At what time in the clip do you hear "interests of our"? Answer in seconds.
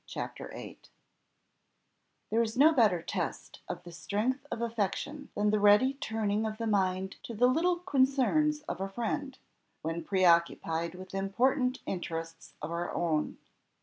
11.85-12.91